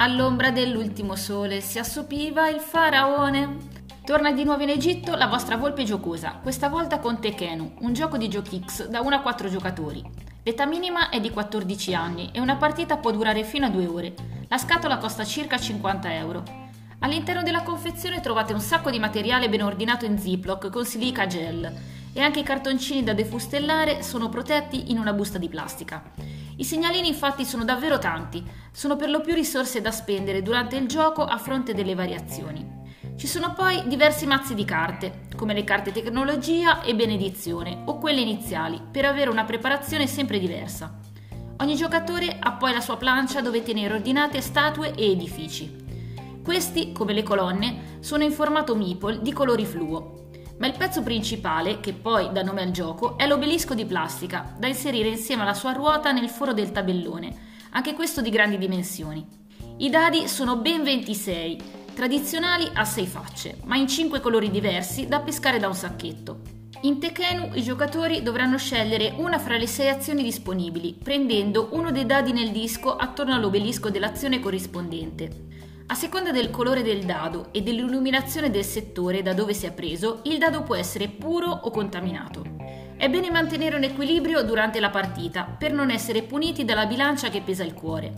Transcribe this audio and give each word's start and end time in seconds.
All'ombra 0.00 0.52
dell'ultimo 0.52 1.16
sole 1.16 1.60
si 1.60 1.80
assopiva 1.80 2.48
il 2.48 2.60
faraone. 2.60 3.56
Torna 4.04 4.30
di 4.30 4.44
nuovo 4.44 4.62
in 4.62 4.68
Egitto 4.68 5.16
la 5.16 5.26
vostra 5.26 5.56
volpe 5.56 5.82
giocosa, 5.82 6.38
questa 6.40 6.68
volta 6.68 7.00
con 7.00 7.18
Tekenu, 7.18 7.74
un 7.80 7.92
gioco 7.94 8.16
di 8.16 8.28
GiochX 8.28 8.86
da 8.86 9.00
1 9.00 9.16
a 9.16 9.20
4 9.20 9.48
giocatori. 9.48 10.00
L'età 10.44 10.66
minima 10.66 11.08
è 11.08 11.18
di 11.18 11.30
14 11.30 11.94
anni 11.94 12.30
e 12.32 12.38
una 12.38 12.54
partita 12.54 12.98
può 12.98 13.10
durare 13.10 13.42
fino 13.42 13.66
a 13.66 13.70
2 13.70 13.86
ore. 13.88 14.14
La 14.46 14.56
scatola 14.56 14.98
costa 14.98 15.24
circa 15.24 15.58
50 15.58 16.14
euro. 16.14 16.44
All'interno 17.00 17.42
della 17.42 17.62
confezione 17.62 18.20
trovate 18.20 18.52
un 18.52 18.60
sacco 18.60 18.90
di 18.90 19.00
materiale 19.00 19.48
ben 19.48 19.62
ordinato 19.64 20.04
in 20.04 20.16
Ziploc 20.16 20.70
con 20.70 20.84
silica 20.84 21.26
gel 21.26 21.72
e 22.12 22.20
anche 22.20 22.38
i 22.38 22.44
cartoncini 22.44 23.02
da 23.02 23.14
defustellare 23.14 24.04
sono 24.04 24.28
protetti 24.28 24.92
in 24.92 24.98
una 25.00 25.12
busta 25.12 25.38
di 25.38 25.48
plastica. 25.48 26.02
I 26.58 26.64
segnalini 26.64 27.06
infatti 27.06 27.44
sono 27.44 27.62
davvero 27.64 27.98
tanti, 27.98 28.44
sono 28.72 28.96
per 28.96 29.10
lo 29.10 29.20
più 29.20 29.32
risorse 29.32 29.80
da 29.80 29.92
spendere 29.92 30.42
durante 30.42 30.74
il 30.74 30.88
gioco 30.88 31.24
a 31.24 31.38
fronte 31.38 31.72
delle 31.72 31.94
variazioni. 31.94 32.66
Ci 33.16 33.28
sono 33.28 33.52
poi 33.52 33.86
diversi 33.86 34.26
mazzi 34.26 34.56
di 34.56 34.64
carte, 34.64 35.28
come 35.36 35.54
le 35.54 35.62
carte 35.62 35.92
tecnologia 35.92 36.82
e 36.82 36.96
benedizione 36.96 37.82
o 37.84 37.98
quelle 37.98 38.22
iniziali, 38.22 38.80
per 38.90 39.04
avere 39.04 39.30
una 39.30 39.44
preparazione 39.44 40.08
sempre 40.08 40.40
diversa. 40.40 40.98
Ogni 41.58 41.76
giocatore 41.76 42.38
ha 42.40 42.52
poi 42.54 42.72
la 42.72 42.80
sua 42.80 42.96
plancia 42.96 43.40
dove 43.40 43.62
tenere 43.62 43.94
ordinate 43.94 44.40
statue 44.40 44.94
e 44.96 45.12
edifici. 45.12 45.86
Questi, 46.42 46.90
come 46.90 47.12
le 47.12 47.22
colonne, 47.22 47.98
sono 48.00 48.24
in 48.24 48.32
formato 48.32 48.74
meeple 48.74 49.22
di 49.22 49.32
colori 49.32 49.64
fluo, 49.64 50.26
ma 50.58 50.66
il 50.66 50.76
pezzo 50.76 51.02
principale, 51.02 51.80
che 51.80 51.92
poi 51.92 52.30
dà 52.32 52.42
nome 52.42 52.62
al 52.62 52.70
gioco, 52.70 53.16
è 53.16 53.26
l'obelisco 53.26 53.74
di 53.74 53.84
plastica, 53.84 54.54
da 54.58 54.66
inserire 54.66 55.08
insieme 55.08 55.42
alla 55.42 55.54
sua 55.54 55.72
ruota 55.72 56.12
nel 56.12 56.28
foro 56.28 56.52
del 56.52 56.72
tabellone, 56.72 57.46
anche 57.70 57.94
questo 57.94 58.20
di 58.20 58.30
grandi 58.30 58.58
dimensioni. 58.58 59.26
I 59.78 59.90
dadi 59.90 60.26
sono 60.26 60.56
ben 60.56 60.82
26 60.82 61.62
tradizionali 61.94 62.68
a 62.74 62.84
sei 62.84 63.06
facce, 63.06 63.58
ma 63.64 63.76
in 63.76 63.88
cinque 63.88 64.20
colori 64.20 64.50
diversi 64.50 65.06
da 65.06 65.20
pescare 65.20 65.58
da 65.58 65.68
un 65.68 65.74
sacchetto. 65.74 66.40
In 66.82 67.00
Tekenu 67.00 67.50
i 67.54 67.62
giocatori 67.62 68.22
dovranno 68.22 68.56
scegliere 68.56 69.14
una 69.16 69.38
fra 69.38 69.56
le 69.56 69.66
sei 69.66 69.88
azioni 69.88 70.22
disponibili, 70.22 70.96
prendendo 71.02 71.70
uno 71.72 71.90
dei 71.90 72.06
dadi 72.06 72.32
nel 72.32 72.50
disco 72.50 72.94
attorno 72.94 73.34
all'obelisco 73.34 73.90
dell'azione 73.90 74.38
corrispondente. 74.38 75.46
A 75.90 75.94
seconda 75.94 76.32
del 76.32 76.50
colore 76.50 76.82
del 76.82 77.06
dado 77.06 77.48
e 77.50 77.62
dell'illuminazione 77.62 78.50
del 78.50 78.64
settore 78.64 79.22
da 79.22 79.32
dove 79.32 79.54
si 79.54 79.64
è 79.64 79.72
preso, 79.72 80.20
il 80.24 80.36
dado 80.36 80.62
può 80.62 80.74
essere 80.74 81.08
puro 81.08 81.48
o 81.48 81.70
contaminato. 81.70 82.44
È 82.94 83.08
bene 83.08 83.30
mantenere 83.30 83.74
un 83.74 83.84
equilibrio 83.84 84.42
durante 84.42 84.80
la 84.80 84.90
partita 84.90 85.44
per 85.44 85.72
non 85.72 85.90
essere 85.90 86.24
puniti 86.24 86.66
dalla 86.66 86.84
bilancia 86.84 87.30
che 87.30 87.40
pesa 87.40 87.64
il 87.64 87.72
cuore. 87.72 88.12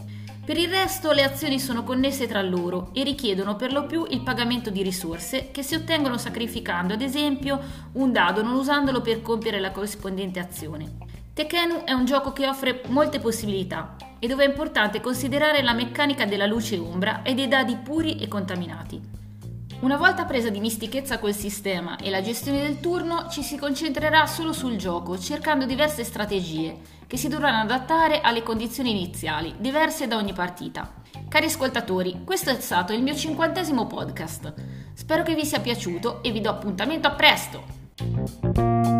Per 0.44 0.58
il 0.58 0.68
resto 0.68 1.12
le 1.12 1.22
azioni 1.22 1.60
sono 1.60 1.84
connesse 1.84 2.26
tra 2.26 2.42
loro 2.42 2.90
e 2.92 3.04
richiedono 3.04 3.54
per 3.54 3.72
lo 3.72 3.86
più 3.86 4.04
il 4.10 4.22
pagamento 4.22 4.70
di 4.70 4.82
risorse 4.82 5.52
che 5.52 5.62
si 5.62 5.76
ottengono 5.76 6.18
sacrificando 6.18 6.94
ad 6.94 7.02
esempio 7.02 7.60
un 7.92 8.10
dado 8.10 8.42
non 8.42 8.54
usandolo 8.54 9.00
per 9.00 9.22
compiere 9.22 9.60
la 9.60 9.70
corrispondente 9.70 10.40
azione. 10.40 10.96
Tekenu 11.32 11.84
è 11.84 11.92
un 11.92 12.04
gioco 12.04 12.32
che 12.32 12.48
offre 12.48 12.82
molte 12.88 13.20
possibilità 13.20 13.94
e 14.20 14.28
dove 14.28 14.44
è 14.44 14.48
importante 14.48 15.00
considerare 15.00 15.62
la 15.62 15.72
meccanica 15.72 16.24
della 16.24 16.46
luce 16.46 16.78
ombra 16.78 17.22
e 17.22 17.34
dei 17.34 17.48
dadi 17.48 17.74
puri 17.74 18.20
e 18.20 18.28
contaminati. 18.28 19.18
Una 19.80 19.96
volta 19.96 20.26
presa 20.26 20.50
di 20.50 20.60
mistichezza 20.60 21.18
col 21.18 21.34
sistema 21.34 21.96
e 21.96 22.10
la 22.10 22.20
gestione 22.20 22.60
del 22.60 22.80
turno, 22.80 23.28
ci 23.30 23.42
si 23.42 23.56
concentrerà 23.56 24.26
solo 24.26 24.52
sul 24.52 24.76
gioco, 24.76 25.18
cercando 25.18 25.64
diverse 25.64 26.04
strategie 26.04 26.76
che 27.06 27.16
si 27.16 27.28
dovranno 27.28 27.62
adattare 27.62 28.20
alle 28.20 28.42
condizioni 28.42 28.90
iniziali, 28.90 29.54
diverse 29.58 30.06
da 30.06 30.16
ogni 30.16 30.34
partita. 30.34 30.92
Cari 31.28 31.46
ascoltatori, 31.46 32.20
questo 32.24 32.50
è 32.50 32.60
stato 32.60 32.92
il 32.92 33.02
mio 33.02 33.14
cinquantesimo 33.14 33.86
podcast. 33.86 34.52
Spero 34.92 35.22
che 35.22 35.34
vi 35.34 35.46
sia 35.46 35.60
piaciuto 35.60 36.22
e 36.22 36.30
vi 36.30 36.42
do 36.42 36.50
appuntamento 36.50 37.08
a 37.08 37.12
presto! 37.12 38.99